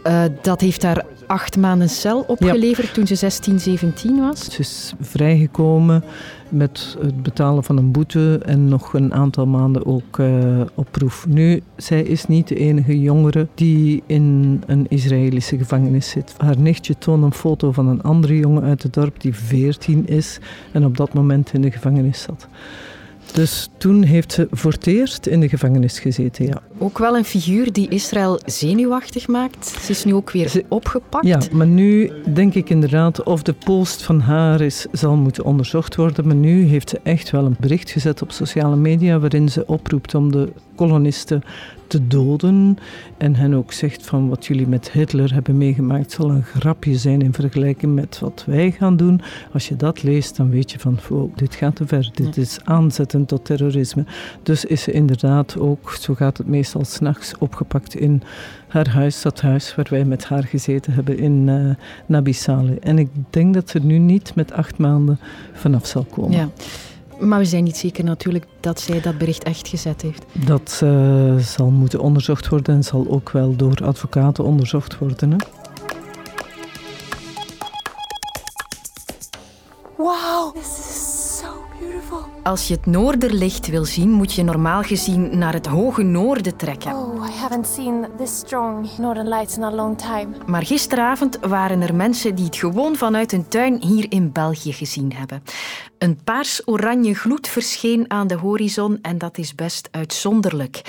Uh, 0.07 0.23
dat 0.41 0.61
heeft 0.61 0.83
haar 0.83 1.05
acht 1.27 1.57
maanden 1.57 1.89
cel 1.89 2.21
opgeleverd 2.27 2.93
toen 2.93 3.07
ze 3.07 3.15
16, 3.15 3.59
17 3.59 4.19
was. 4.19 4.51
Ze 4.51 4.59
is 4.59 4.93
vrijgekomen 4.99 6.03
met 6.49 6.97
het 6.99 7.23
betalen 7.23 7.63
van 7.63 7.77
een 7.77 7.91
boete 7.91 8.39
en 8.45 8.67
nog 8.67 8.93
een 8.93 9.13
aantal 9.13 9.45
maanden 9.45 9.85
ook 9.85 10.17
uh, 10.17 10.61
op 10.73 10.87
proef. 10.91 11.25
Nu, 11.27 11.61
zij 11.75 12.01
is 12.01 12.27
niet 12.27 12.47
de 12.47 12.55
enige 12.55 12.99
jongere 12.99 13.47
die 13.53 14.03
in 14.05 14.61
een 14.65 14.85
Israëlische 14.89 15.57
gevangenis 15.57 16.09
zit. 16.09 16.33
Haar 16.37 16.59
nichtje 16.59 16.97
toont 16.97 17.23
een 17.23 17.33
foto 17.33 17.71
van 17.71 17.87
een 17.87 18.01
andere 18.01 18.37
jongen 18.37 18.63
uit 18.63 18.83
het 18.83 18.93
dorp 18.93 19.21
die 19.21 19.35
14 19.35 20.07
is 20.07 20.39
en 20.71 20.85
op 20.85 20.97
dat 20.97 21.13
moment 21.13 21.53
in 21.53 21.61
de 21.61 21.71
gevangenis 21.71 22.21
zat. 22.21 22.47
Dus 23.33 23.69
toen 23.77 24.03
heeft 24.03 24.33
ze 24.33 24.47
voor 24.51 24.71
het 24.71 24.87
eerst 24.87 25.25
in 25.25 25.39
de 25.39 25.49
gevangenis 25.49 25.99
gezeten, 25.99 26.45
ja. 26.45 26.61
Ook 26.77 26.97
wel 26.97 27.17
een 27.17 27.25
figuur 27.25 27.73
die 27.73 27.89
Israël 27.89 28.39
zenuwachtig 28.45 29.27
maakt. 29.27 29.67
Ze 29.67 29.91
is 29.91 30.03
nu 30.03 30.13
ook 30.13 30.31
weer 30.31 30.63
opgepakt. 30.67 31.25
Ja, 31.27 31.39
maar 31.51 31.67
nu 31.67 32.11
denk 32.33 32.53
ik 32.53 32.69
inderdaad 32.69 33.23
of 33.23 33.43
de 33.43 33.53
post 33.53 34.03
van 34.03 34.19
haar 34.19 34.61
is, 34.61 34.85
zal 34.91 35.15
moeten 35.15 35.43
onderzocht 35.43 35.95
worden. 35.95 36.27
Maar 36.27 36.35
nu 36.35 36.63
heeft 36.63 36.89
ze 36.89 36.99
echt 37.03 37.31
wel 37.31 37.45
een 37.45 37.55
bericht 37.59 37.91
gezet 37.91 38.21
op 38.21 38.31
sociale 38.31 38.75
media 38.75 39.19
waarin 39.19 39.49
ze 39.49 39.67
oproept 39.67 40.15
om 40.15 40.31
de 40.31 40.51
kolonisten 40.75 41.43
te 41.87 42.07
doden. 42.07 42.77
En 43.17 43.35
hen 43.35 43.53
ook 43.53 43.71
zegt 43.71 44.05
van 44.05 44.29
wat 44.29 44.45
jullie 44.45 44.67
met 44.67 44.91
Hitler 44.91 45.33
hebben 45.33 45.57
meegemaakt 45.57 46.11
zal 46.11 46.29
een 46.29 46.43
grapje 46.43 46.95
zijn 46.95 47.21
in 47.21 47.33
vergelijking 47.33 47.95
met 47.95 48.19
wat 48.19 48.43
wij 48.47 48.71
gaan 48.71 48.97
doen. 48.97 49.21
Als 49.53 49.67
je 49.67 49.75
dat 49.75 50.03
leest, 50.03 50.37
dan 50.37 50.49
weet 50.49 50.71
je 50.71 50.79
van 50.79 50.99
wow, 51.09 51.37
dit 51.37 51.55
gaat 51.55 51.75
te 51.75 51.87
ver. 51.87 52.09
Dit 52.13 52.37
is 52.37 52.59
aanzetten 52.63 53.25
tot 53.25 53.45
terrorisme. 53.45 54.05
Dus 54.43 54.65
is 54.65 54.81
ze 54.81 54.91
inderdaad 54.91 55.57
ook, 55.57 55.91
zo 55.91 56.13
gaat 56.13 56.37
het 56.37 56.47
meestal 56.47 56.85
s'nachts, 56.85 57.37
opgepakt 57.37 57.95
in 57.95 58.21
haar 58.67 58.89
huis, 58.89 59.21
dat 59.21 59.41
huis 59.41 59.75
waar 59.75 59.87
wij 59.89 60.05
met 60.05 60.25
haar 60.25 60.43
gezeten 60.43 60.93
hebben 60.93 61.17
in 61.17 61.47
uh, 61.47 61.69
Nabi 62.05 62.33
Saleh. 62.33 62.77
En 62.79 62.99
ik 62.99 63.09
denk 63.29 63.53
dat 63.53 63.69
ze 63.69 63.79
nu 63.79 63.97
niet 63.97 64.35
met 64.35 64.51
acht 64.51 64.77
maanden 64.77 65.19
vanaf 65.53 65.85
zal 65.85 66.03
komen. 66.03 66.37
Ja. 66.37 66.49
Maar 67.19 67.39
we 67.39 67.45
zijn 67.45 67.63
niet 67.63 67.77
zeker 67.77 68.03
natuurlijk 68.03 68.45
dat 68.59 68.79
zij 68.79 69.01
dat 69.01 69.17
bericht 69.17 69.43
echt 69.43 69.67
gezet 69.67 70.01
heeft. 70.01 70.25
Dat 70.45 70.81
uh, 70.83 71.37
zal 71.37 71.69
moeten 71.69 71.99
onderzocht 71.99 72.47
worden 72.47 72.75
en 72.75 72.83
zal 72.83 73.05
ook 73.09 73.31
wel 73.31 73.55
door 73.55 73.77
advocaten 73.83 74.43
onderzocht 74.43 74.97
worden. 74.97 75.31
Hè? 75.31 75.37
Wow, 79.97 80.55
this 80.55 80.79
is 80.79 81.37
so 81.39 81.47
beautiful. 81.79 82.17
Als 82.43 82.67
je 82.67 82.73
het 82.73 82.85
noorderlicht 82.85 83.67
wil 83.67 83.85
zien, 83.85 84.09
moet 84.09 84.33
je 84.33 84.43
normaal 84.43 84.81
gezien 84.81 85.37
naar 85.37 85.53
het 85.53 85.65
hoge 85.65 86.03
noorden 86.03 86.55
trekken. 86.55 86.91
Oh, 86.91 87.27
I 87.27 87.31
haven't 87.31 87.67
seen 87.67 88.05
this 88.17 88.37
strong 88.37 88.87
northern 88.97 89.27
lights 89.27 89.57
in 89.57 89.63
a 89.63 89.71
long 89.71 89.97
time. 89.97 90.27
Maar 90.45 90.65
gisteravond 90.65 91.37
waren 91.41 91.81
er 91.81 91.95
mensen 91.95 92.35
die 92.35 92.45
het 92.45 92.55
gewoon 92.55 92.95
vanuit 92.95 93.31
hun 93.31 93.47
tuin 93.47 93.81
hier 93.81 94.05
in 94.09 94.31
België 94.31 94.73
gezien 94.73 95.13
hebben. 95.13 95.43
Een 95.97 96.23
paars-oranje 96.23 97.13
gloed 97.13 97.47
verscheen 97.47 98.05
aan 98.07 98.27
de 98.27 98.35
horizon 98.35 98.99
en 99.01 99.17
dat 99.17 99.37
is 99.37 99.55
best 99.55 99.87
uitzonderlijk. 99.91 100.81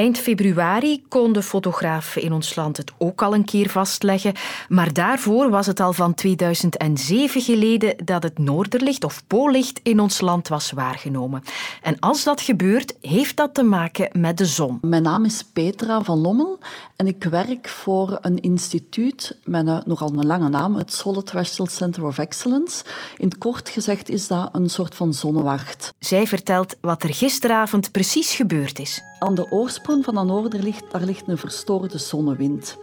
Eind 0.00 0.18
februari 0.18 1.02
konden 1.08 1.42
fotografen 1.42 2.22
in 2.22 2.32
ons 2.32 2.54
land 2.54 2.76
het 2.76 2.92
ook 2.98 3.22
al 3.22 3.34
een 3.34 3.44
keer 3.44 3.68
vastleggen, 3.68 4.34
maar 4.68 4.92
daarvoor 4.92 5.50
was 5.50 5.66
het 5.66 5.80
al 5.80 5.92
van 5.92 6.14
2007 6.14 7.40
geleden 7.40 7.94
dat 8.04 8.22
het 8.22 8.38
noorderlicht 8.38 9.04
of 9.04 9.22
poollicht 9.26 9.80
in 9.82 10.00
ons 10.00 10.20
land 10.20 10.48
was 10.48 10.70
waargenomen. 10.70 11.42
En 11.82 11.98
als 11.98 12.24
dat 12.24 12.40
gebeurt, 12.40 12.94
heeft 13.00 13.36
dat 13.36 13.54
te 13.54 13.62
maken 13.62 14.08
met 14.12 14.38
de 14.38 14.46
zon. 14.46 14.78
Mijn 14.80 15.02
naam 15.02 15.24
is 15.24 15.44
Petra 15.52 16.02
van 16.02 16.18
Lommel 16.18 16.58
en 16.96 17.06
ik 17.06 17.24
werk 17.24 17.68
voor 17.68 18.18
een 18.20 18.40
instituut 18.40 19.38
met 19.44 19.66
een, 19.66 19.82
nogal 19.84 20.12
een 20.12 20.26
lange 20.26 20.48
naam, 20.48 20.76
het 20.76 20.92
Solid 20.92 21.26
Terrestrial 21.26 21.68
Center 21.68 22.04
of 22.04 22.18
Excellence. 22.18 22.84
In 23.16 23.28
het 23.28 23.38
kort 23.38 23.68
gezegd 23.68 24.08
is 24.08 24.26
dat 24.26 24.48
een 24.52 24.70
soort 24.70 24.94
van 24.94 25.14
zonnewacht. 25.14 25.94
Zij 25.98 26.26
vertelt 26.26 26.76
wat 26.80 27.02
er 27.02 27.14
gisteravond 27.14 27.90
precies 27.90 28.34
gebeurd 28.34 28.78
is. 28.78 29.02
Aan 29.20 29.34
de 29.34 29.50
oorsprong 29.50 30.04
van 30.04 30.14
dat 30.14 30.26
noorderlicht 30.26 30.90
daar 30.90 31.02
ligt 31.02 31.28
een 31.28 31.38
verstoorde 31.38 31.98
zonnewind. 31.98 32.78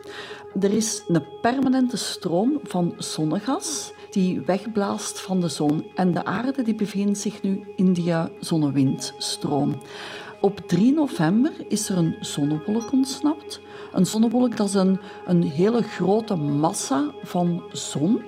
Er 0.59 0.71
is 0.71 1.03
een 1.07 1.23
permanente 1.41 1.97
stroom 1.97 2.59
van 2.63 2.93
zonnegas 2.97 3.91
die 4.09 4.41
wegblaast 4.41 5.19
van 5.19 5.39
de 5.39 5.47
zon. 5.47 5.85
En 5.95 6.13
de 6.13 6.25
aarde 6.25 6.61
die 6.61 6.75
bevindt 6.75 7.17
zich 7.17 7.41
nu 7.41 7.73
in 7.75 7.93
die 7.93 8.13
zonnewindstroom. 8.39 9.81
Op 10.41 10.59
3 10.67 10.93
november 10.93 11.51
is 11.67 11.89
er 11.89 11.97
een 11.97 12.15
zonnewolk 12.19 12.91
ontsnapt. 12.91 13.59
Een 13.93 14.05
zonnewolk 14.05 14.57
dat 14.57 14.67
is 14.67 14.73
een, 14.73 14.99
een 15.25 15.43
hele 15.43 15.81
grote 15.81 16.35
massa 16.35 17.11
van 17.23 17.63
zon. 17.71 18.21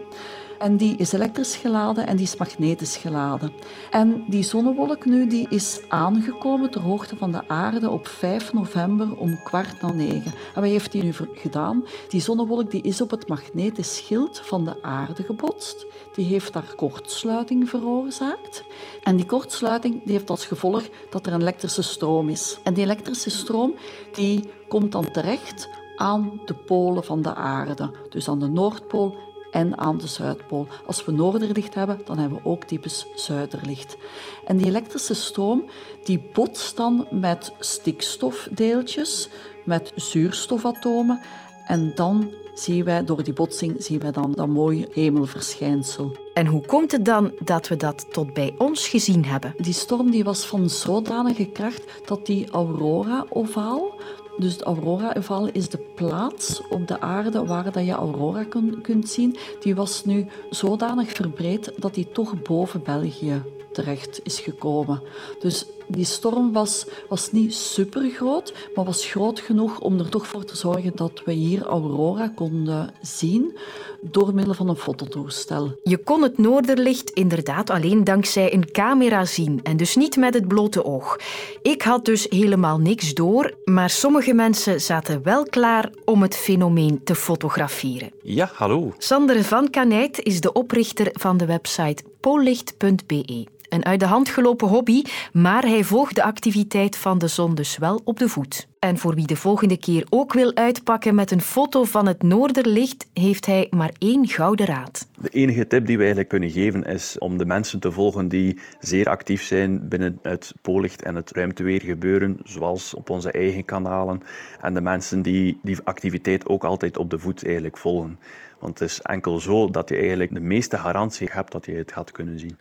En 0.59 0.77
die 0.77 0.95
is 0.95 1.13
elektrisch 1.13 1.55
geladen 1.55 2.07
en 2.07 2.15
die 2.15 2.25
is 2.25 2.37
magnetisch 2.37 2.97
geladen. 2.97 3.51
En 3.91 4.23
die 4.27 4.43
zonnewolk 4.43 5.05
nu 5.05 5.27
die 5.27 5.47
is 5.49 5.81
aangekomen 5.87 6.71
ter 6.71 6.81
hoogte 6.81 7.15
van 7.15 7.31
de 7.31 7.47
aarde 7.47 7.89
op 7.89 8.07
5 8.07 8.53
november 8.53 9.17
om 9.17 9.43
kwart 9.43 9.81
na 9.81 9.91
negen. 9.91 10.33
En 10.55 10.61
wat 10.61 10.69
heeft 10.69 10.91
die 10.91 11.03
nu 11.03 11.13
gedaan? 11.33 11.85
Die 12.09 12.21
zonnewolk 12.21 12.71
die 12.71 12.81
is 12.81 13.01
op 13.01 13.11
het 13.11 13.27
magnetisch 13.27 13.95
schild 13.95 14.39
van 14.39 14.65
de 14.65 14.83
aarde 14.83 15.23
gebotst. 15.23 15.85
Die 16.15 16.25
heeft 16.25 16.53
daar 16.53 16.73
kortsluiting 16.75 17.69
veroorzaakt. 17.69 18.63
En 19.03 19.15
die 19.15 19.25
kortsluiting 19.25 20.03
die 20.03 20.13
heeft 20.13 20.29
als 20.29 20.45
gevolg 20.45 20.83
dat 21.09 21.25
er 21.25 21.33
een 21.33 21.41
elektrische 21.41 21.81
stroom 21.81 22.29
is. 22.29 22.59
En 22.63 22.73
die 22.73 22.83
elektrische 22.83 23.29
stroom 23.29 23.75
die 24.13 24.49
komt 24.67 24.91
dan 24.91 25.11
terecht 25.11 25.69
aan 25.95 26.41
de 26.45 26.53
polen 26.53 27.03
van 27.03 27.21
de 27.21 27.35
aarde. 27.35 27.91
Dus 28.09 28.29
aan 28.29 28.39
de 28.39 28.47
Noordpool 28.47 29.15
en 29.51 29.77
aan 29.77 29.97
de 29.97 30.07
Zuidpool. 30.07 30.67
Als 30.85 31.05
we 31.05 31.11
noorderlicht 31.11 31.73
hebben, 31.73 32.01
dan 32.05 32.17
hebben 32.17 32.37
we 32.43 32.49
ook 32.49 32.63
typisch 32.63 33.05
zuiderlicht. 33.15 33.97
En 34.45 34.57
die 34.57 34.67
elektrische 34.67 35.13
stroom 35.13 35.69
die 36.03 36.29
botst 36.33 36.77
dan 36.77 37.07
met 37.11 37.51
stikstofdeeltjes, 37.59 39.29
met 39.65 39.91
zuurstofatomen 39.95 41.21
en 41.69 41.91
dan 41.95 42.31
zien 42.53 42.83
wij 42.83 43.05
door 43.05 43.23
die 43.23 43.33
botsing 43.33 43.75
zien 43.83 43.99
wij 43.99 44.11
dan 44.11 44.31
dat 44.31 44.47
mooie 44.47 44.87
hemelverschijnsel. 44.91 46.15
En 46.33 46.45
hoe 46.45 46.65
komt 46.65 46.91
het 46.91 47.05
dan 47.05 47.31
dat 47.39 47.67
we 47.67 47.75
dat 47.75 48.13
tot 48.13 48.33
bij 48.33 48.55
ons 48.57 48.87
gezien 48.87 49.25
hebben? 49.25 49.53
Die 49.57 49.73
storm 49.73 50.11
die 50.11 50.23
was 50.23 50.45
van 50.45 50.69
zodanige 50.69 51.45
kracht 51.45 51.83
dat 52.05 52.25
die 52.25 52.49
aurora-ovaal, 52.51 53.93
dus 54.39 54.57
de 54.57 54.63
aurora-ovaal 54.63 55.47
is 55.47 55.69
de 55.69 55.77
plaats 55.95 56.61
op 56.69 56.87
de 56.87 57.01
aarde 57.01 57.45
waar 57.45 57.71
dat 57.71 57.85
je 57.85 57.91
aurora 57.91 58.43
kun, 58.43 58.81
kunt 58.81 59.09
zien. 59.09 59.37
Die 59.59 59.75
was 59.75 60.05
nu 60.05 60.27
zodanig 60.49 61.11
verbreed 61.11 61.71
dat 61.77 61.93
die 61.93 62.11
toch 62.11 62.41
boven 62.41 62.83
België 62.83 63.41
terecht 63.71 64.19
is 64.23 64.39
gekomen. 64.39 65.01
Dus 65.39 65.65
die 65.89 66.05
storm 66.05 66.53
was, 66.53 66.85
was 67.09 67.31
niet 67.31 67.53
super 67.53 68.09
groot, 68.09 68.53
maar 68.75 68.85
was 68.85 69.05
groot 69.05 69.39
genoeg 69.39 69.79
om 69.79 69.99
er 69.99 70.09
toch 70.09 70.27
voor 70.27 70.45
te 70.45 70.57
zorgen 70.57 70.91
dat 70.95 71.21
we 71.25 71.31
hier 71.31 71.65
aurora 71.65 72.31
konden 72.35 72.93
zien 73.01 73.57
door 74.01 74.33
middel 74.33 74.53
van 74.53 74.69
een 74.69 74.75
fototoestel. 74.75 75.79
Je 75.83 75.97
kon 75.97 76.21
het 76.21 76.37
noorderlicht 76.37 77.09
inderdaad 77.09 77.69
alleen 77.69 78.03
dankzij 78.03 78.53
een 78.53 78.71
camera 78.71 79.25
zien 79.25 79.59
en 79.63 79.77
dus 79.77 79.95
niet 79.95 80.17
met 80.17 80.33
het 80.33 80.47
blote 80.47 80.85
oog. 80.85 81.19
Ik 81.61 81.81
had 81.81 82.05
dus 82.05 82.27
helemaal 82.29 82.77
niks 82.77 83.13
door, 83.13 83.53
maar 83.65 83.89
sommige 83.89 84.33
mensen 84.33 84.81
zaten 84.81 85.23
wel 85.23 85.43
klaar 85.43 85.91
om 86.05 86.21
het 86.21 86.35
fenomeen 86.35 87.03
te 87.03 87.15
fotograferen. 87.15 88.11
Ja, 88.21 88.51
hallo. 88.53 88.93
Sander 88.97 89.43
van 89.43 89.69
Kanijt 89.69 90.19
is 90.23 90.41
de 90.41 90.53
oprichter 90.53 91.09
van 91.11 91.37
de 91.37 91.45
website 91.45 92.03
pollicht.be. 92.19 93.47
Een 93.69 93.85
uit 93.85 93.99
de 93.99 94.05
hand 94.05 94.29
gelopen 94.29 94.67
hobby, 94.67 95.03
maar 95.33 95.63
hij 95.63 95.78
volgt 95.85 96.15
de 96.15 96.23
activiteit 96.23 96.97
van 96.97 97.17
de 97.17 97.27
zon 97.27 97.55
dus 97.55 97.77
wel 97.77 98.01
op 98.03 98.19
de 98.19 98.29
voet. 98.29 98.67
En 98.79 98.97
voor 98.97 99.15
wie 99.15 99.27
de 99.27 99.35
volgende 99.35 99.77
keer 99.77 100.05
ook 100.09 100.33
wil 100.33 100.55
uitpakken 100.55 101.15
met 101.15 101.31
een 101.31 101.41
foto 101.41 101.83
van 101.83 102.07
het 102.07 102.23
noorderlicht, 102.23 103.07
heeft 103.13 103.45
hij 103.45 103.67
maar 103.69 103.91
één 103.97 104.27
gouden 104.27 104.65
raad. 104.65 105.07
De 105.17 105.29
enige 105.29 105.67
tip 105.67 105.85
die 105.85 105.95
we 105.95 105.99
eigenlijk 105.99 106.29
kunnen 106.29 106.49
geven 106.49 106.83
is 106.83 107.17
om 107.17 107.37
de 107.37 107.45
mensen 107.45 107.79
te 107.79 107.91
volgen 107.91 108.27
die 108.27 108.59
zeer 108.79 109.09
actief 109.09 109.43
zijn 109.43 109.87
binnen 109.87 110.19
het 110.21 110.53
poollicht 110.61 111.01
en 111.01 111.15
het 111.15 111.31
ruimteweer 111.31 111.81
gebeuren, 111.81 112.37
zoals 112.43 112.93
op 112.93 113.09
onze 113.09 113.31
eigen 113.31 113.65
kanalen. 113.65 114.21
En 114.61 114.73
de 114.73 114.81
mensen 114.81 115.21
die 115.21 115.59
die 115.63 115.77
activiteit 115.83 116.47
ook 116.47 116.63
altijd 116.63 116.97
op 116.97 117.09
de 117.09 117.19
voet 117.19 117.45
eigenlijk 117.45 117.77
volgen. 117.77 118.19
Want 118.59 118.79
het 118.79 118.89
is 118.89 119.01
enkel 119.01 119.39
zo 119.39 119.69
dat 119.69 119.89
je 119.89 119.95
eigenlijk 119.95 120.33
de 120.33 120.39
meeste 120.39 120.77
garantie 120.77 121.29
hebt 121.31 121.51
dat 121.51 121.65
je 121.65 121.71
het 121.71 121.91
gaat 121.91 122.11
kunnen 122.11 122.39
zien. 122.39 122.57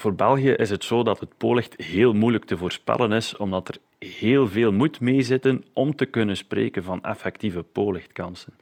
Voor 0.00 0.14
België 0.14 0.50
is 0.50 0.70
het 0.70 0.84
zo 0.84 1.02
dat 1.02 1.20
het 1.20 1.36
poollicht 1.36 1.82
heel 1.82 2.12
moeilijk 2.12 2.44
te 2.44 2.56
voorspellen 2.56 3.12
is, 3.12 3.36
omdat 3.36 3.68
er 3.68 4.06
heel 4.08 4.48
veel 4.48 4.72
moet 4.72 5.00
meezitten 5.00 5.64
om 5.72 5.96
te 5.96 6.06
kunnen 6.06 6.36
spreken 6.36 6.84
van 6.84 7.02
effectieve 7.02 7.62
poollichtkansen. 7.62 8.52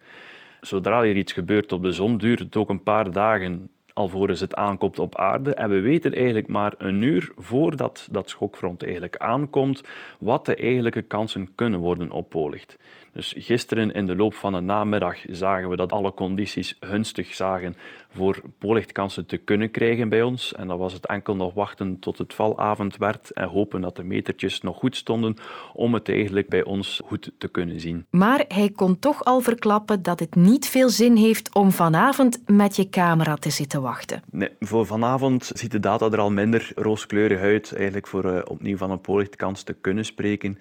Zodra 0.61 1.05
er 1.05 1.17
iets 1.17 1.33
gebeurt 1.33 1.73
op 1.73 1.83
de 1.83 1.93
zon, 1.93 2.19
duurt 2.19 2.39
het 2.39 2.57
ook 2.57 2.69
een 2.69 2.83
paar 2.83 3.13
dagen 3.13 3.71
alvorens 3.93 4.41
het 4.41 4.55
aankomt 4.55 4.99
op 4.99 5.17
aarde. 5.17 5.55
En 5.55 5.71
we 5.71 5.81
weten 5.81 6.15
eigenlijk 6.15 6.49
maar 6.49 6.75
een 6.79 7.03
uur 7.03 7.33
voordat 7.37 8.09
dat 8.11 8.29
schokfront 8.29 8.83
eigenlijk 8.83 9.17
aankomt, 9.17 9.83
wat 10.19 10.47
de 10.47 10.55
eigenlijke 10.55 11.03
kansen 11.03 11.55
kunnen 11.55 11.81
worden 11.81 12.11
op 12.11 12.29
poollicht. 12.29 12.77
Dus 13.13 13.35
gisteren 13.37 13.93
in 13.93 14.07
de 14.07 14.17
loop 14.17 14.35
van 14.35 14.53
de 14.53 14.61
namiddag 14.61 15.17
zagen 15.31 15.69
we 15.69 15.77
dat 15.77 15.93
alle 15.93 16.15
condities 16.15 16.77
gunstig 16.81 17.35
zagen 17.35 17.77
voor 18.09 18.43
polichtkansen 18.59 19.27
te 19.27 19.37
kunnen 19.37 19.71
krijgen 19.71 20.09
bij 20.09 20.23
ons. 20.23 20.55
En 20.55 20.69
dan 20.69 20.79
was 20.79 20.93
het 20.93 21.07
enkel 21.07 21.37
nog 21.37 21.55
wachten 21.55 21.99
tot 21.99 22.19
het 22.19 22.35
valavond 22.35 22.97
werd 22.97 23.31
en 23.31 23.49
hopen 23.49 23.81
dat 23.81 23.97
de 23.97 24.03
metertjes 24.03 24.61
nog 24.61 24.77
goed 24.77 24.97
stonden 24.97 25.37
om 25.73 25.95
het 25.95 26.09
eigenlijk 26.09 26.49
bij 26.49 26.65
ons 26.65 27.01
goed 27.05 27.33
te 27.39 27.49
kunnen 27.49 27.81
zien. 27.81 28.07
Maar 28.11 28.45
hij 28.49 28.71
kon 28.71 28.99
toch 28.99 29.25
al 29.25 29.41
verklappen 29.41 30.03
dat 30.03 30.21
het 30.21 30.35
niet 30.35 30.69
veel 30.69 30.89
zin 30.89 31.17
heeft 31.17 31.55
om 31.55 31.71
vanavond 31.71 32.43
met 32.47 32.77
je 32.77 32.89
camera 32.89 33.35
te 33.35 33.51
zitten 33.51 33.83
wachten. 33.83 34.23
Nee, 34.31 34.51
voor 34.61 34.87
vanavond 34.87 35.51
ziet 35.55 35.71
de 35.71 35.81
data 35.81 36.07
er 36.11 36.19
al 36.19 36.31
minder 36.31 36.73
rooskleurig 36.75 37.41
uit, 37.41 37.73
eigenlijk 37.75 38.07
voor 38.07 38.25
uh, 38.25 38.41
opnieuw 38.45 38.77
van 38.77 38.91
een 38.91 39.01
polichtkans 39.01 39.63
te 39.63 39.73
kunnen 39.73 40.05
spreken. 40.05 40.59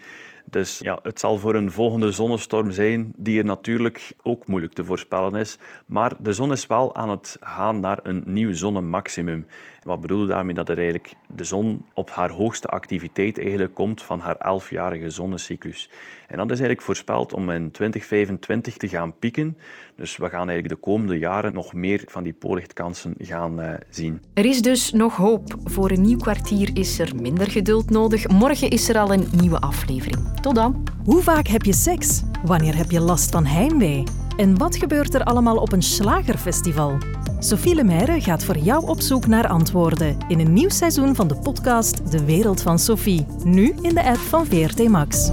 Dus 0.50 0.80
ja, 0.80 1.00
het 1.04 1.20
zal 1.20 1.38
voor 1.38 1.56
een 1.56 1.72
volgende 1.72 2.12
zonnestorm 2.12 2.72
zijn, 2.72 3.14
die 3.16 3.38
er 3.40 3.46
natuurlijk 3.46 4.12
ook 4.24 4.48
moeilijk 4.48 4.74
te 4.74 4.86
voorspellen 4.86 5.36
is. 5.36 5.58
Maar 5.86 6.14
de 6.20 6.34
zon 6.34 6.52
is 6.52 6.68
wel 6.68 6.96
aan 6.96 7.10
het 7.10 7.38
gaan 7.40 7.80
naar 7.80 8.00
een 8.04 8.24
nieuw 8.26 8.54
zonnemaximum. 8.54 9.46
Wat 9.88 10.02
bedoel 10.02 10.24
ik 10.24 10.30
daarmee? 10.30 10.54
Dat 10.54 10.70
er 10.70 10.78
eigenlijk 10.78 11.14
de 11.36 11.44
zon 11.44 11.86
op 11.94 12.10
haar 12.10 12.30
hoogste 12.30 12.68
activiteit 12.68 13.40
eigenlijk 13.40 13.74
komt 13.74 14.02
van 14.02 14.20
haar 14.20 14.36
elfjarige 14.36 15.10
zonnecyclus. 15.10 15.90
En 16.28 16.38
dat 16.38 16.46
is 16.46 16.60
eigenlijk 16.60 16.82
voorspeld 16.82 17.34
om 17.34 17.50
in 17.50 17.72
2025 17.72 18.78
te 18.78 18.88
gaan 18.88 19.18
pieken. 19.20 19.58
Dus 19.96 20.18
we 20.18 20.30
gaan 20.30 20.50
eigenlijk 20.50 20.70
de 20.70 20.90
komende 20.90 21.18
jaren 21.18 21.54
nog 21.54 21.74
meer 21.74 22.04
van 22.06 22.24
die 22.24 22.34
polichtkansen 22.34 23.14
gaan 23.18 23.62
uh, 23.62 23.74
zien. 23.90 24.22
Er 24.34 24.46
is 24.46 24.62
dus 24.62 24.92
nog 24.92 25.16
hoop. 25.16 25.56
Voor 25.64 25.92
een 25.92 26.02
nieuw 26.02 26.18
kwartier 26.18 26.70
is 26.74 27.00
er 27.00 27.16
minder 27.16 27.52
geduld 27.52 27.90
nodig. 27.90 28.28
Morgen 28.28 28.70
is 28.70 28.90
er 28.90 28.98
al 28.98 29.14
een 29.14 29.28
nieuwe 29.32 29.60
aflevering. 29.60 30.40
Tot 30.42 30.56
dan. 30.56 30.84
Hoe 31.04 31.22
vaak 31.22 31.48
heb 31.48 31.64
je 31.64 31.74
seks? 31.74 32.22
Wanneer 32.44 32.76
heb 32.76 32.92
je 32.92 33.00
last 33.00 33.32
van 33.32 33.46
heimwee? 33.46 34.04
En 34.38 34.58
wat 34.58 34.76
gebeurt 34.76 35.14
er 35.14 35.24
allemaal 35.24 35.58
op 35.58 35.72
een 35.72 35.82
slagerfestival? 35.82 36.98
Sophie 37.40 37.76
Lemaire 37.76 38.22
gaat 38.22 38.44
voor 38.44 38.58
jou 38.58 38.88
op 38.88 39.02
zoek 39.02 39.28
naar 39.28 39.48
antwoorden 39.48 40.18
in 40.28 40.40
een 40.40 40.54
nieuw 40.54 40.70
seizoen 40.70 41.16
van 41.16 41.28
de 41.28 41.36
podcast 41.36 42.12
De 42.12 42.26
Wereld 42.26 42.62
van 42.62 42.80
Sophie. 42.80 43.26
Nu 43.44 43.76
in 43.82 43.94
de 43.94 44.04
app 44.04 44.18
van 44.18 44.46
VRT 44.46 44.88
Max. 44.88 45.30